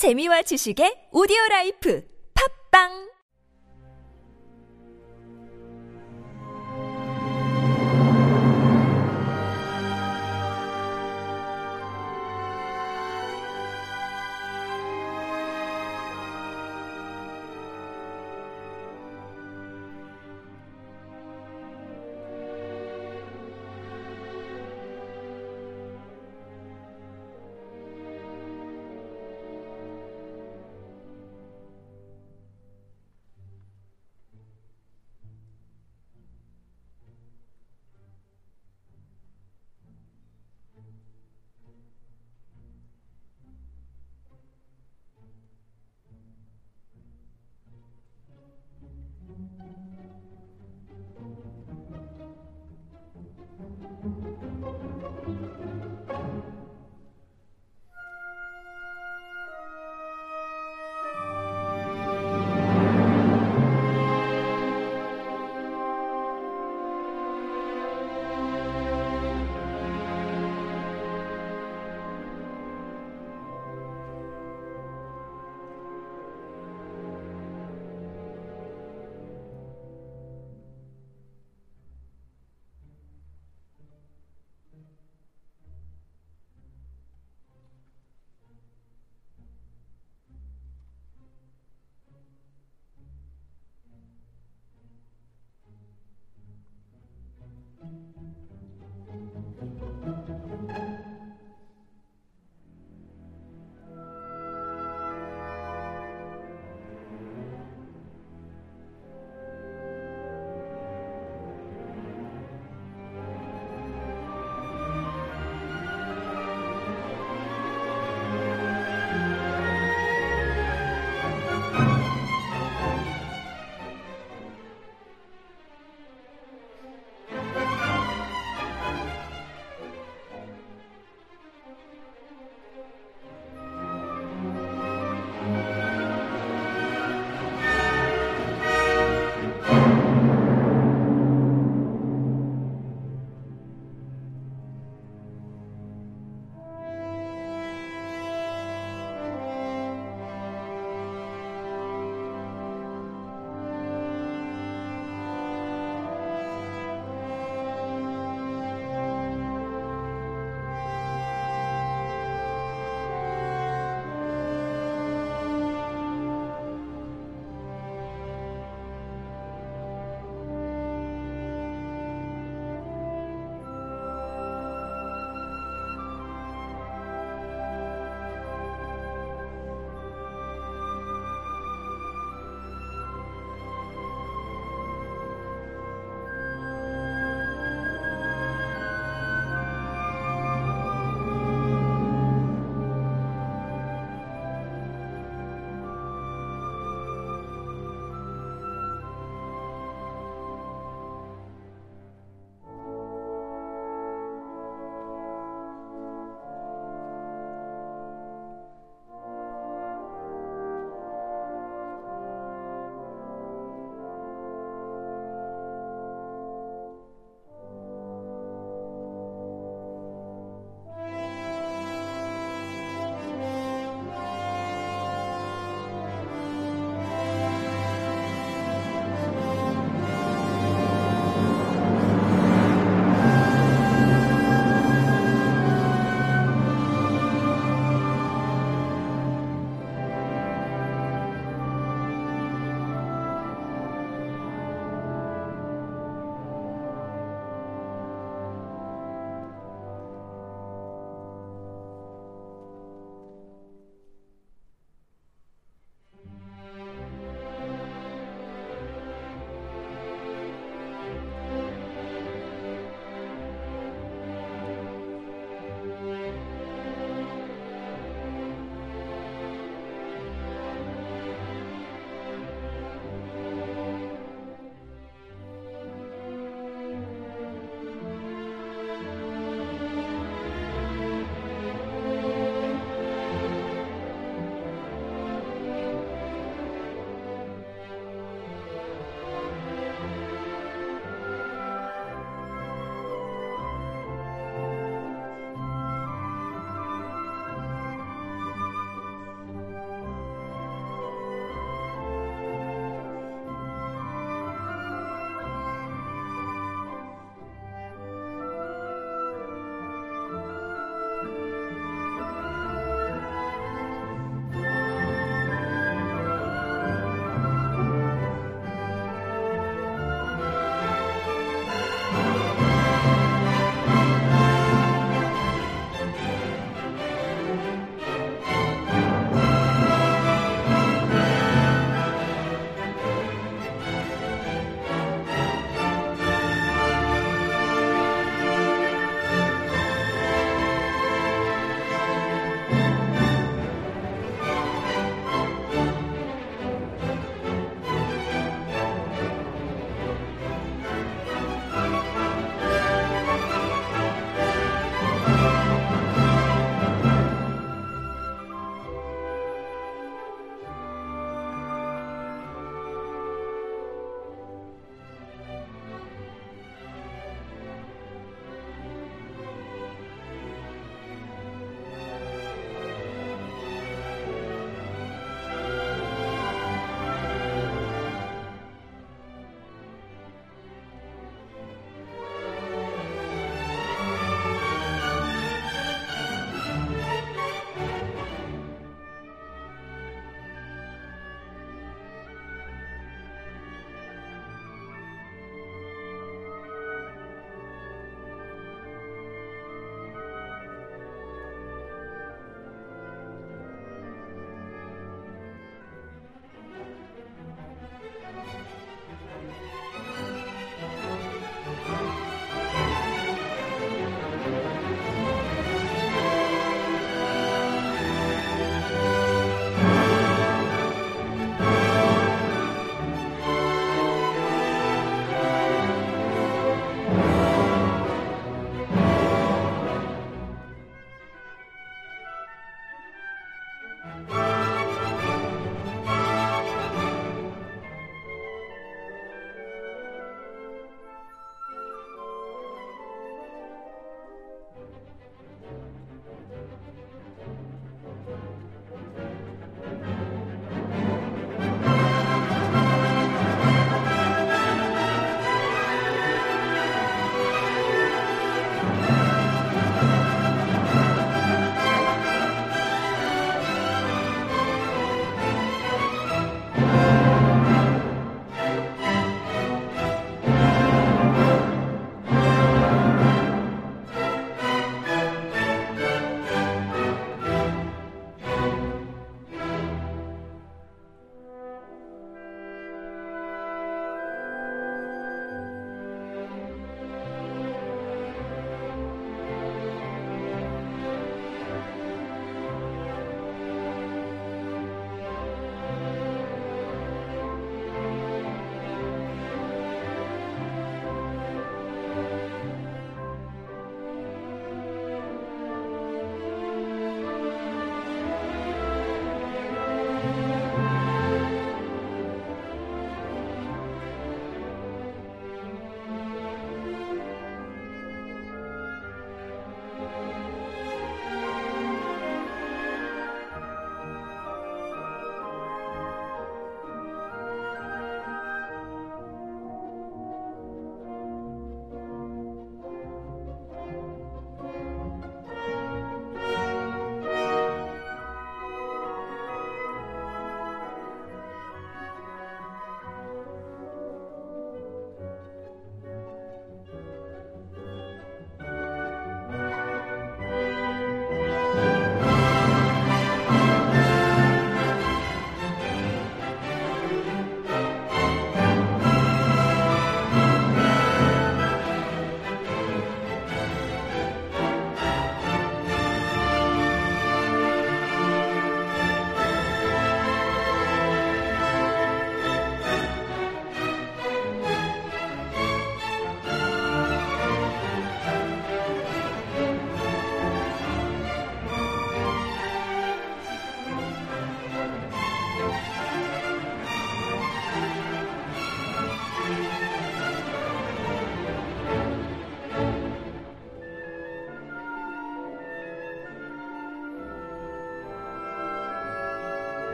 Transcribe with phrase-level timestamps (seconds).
[0.00, 2.00] 재미와 지식의 오디오 라이프.
[2.32, 3.09] 팝빵!